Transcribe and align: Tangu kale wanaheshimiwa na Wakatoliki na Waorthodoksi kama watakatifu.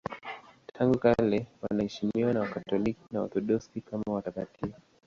Tangu 0.73 0.97
kale 0.99 1.47
wanaheshimiwa 1.61 2.33
na 2.33 2.39
Wakatoliki 2.39 3.01
na 3.11 3.19
Waorthodoksi 3.19 3.81
kama 3.81 4.03
watakatifu. 4.15 4.79